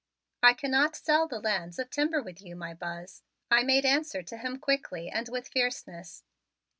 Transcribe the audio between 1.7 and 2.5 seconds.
of timber with